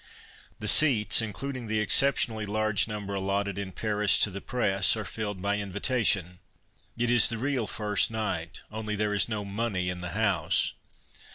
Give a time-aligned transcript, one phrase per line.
[0.57, 5.43] The seats, including the exceptionally large number allotted in Paris to the Press, are filled
[5.43, 6.39] by invitation.
[6.97, 10.73] It is the real" first night"; only there is no" money" in the house.